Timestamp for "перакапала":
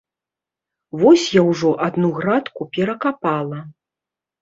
2.79-3.59